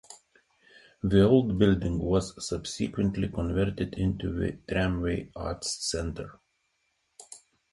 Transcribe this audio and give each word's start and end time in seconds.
The 1.03 1.21
old 1.29 1.59
building 1.59 1.99
was 1.99 2.33
subsequently 2.43 3.27
converted 3.27 3.93
into 3.93 4.33
the 4.33 4.57
Tramway 4.67 5.29
arts 5.35 5.73
centre. 5.87 6.39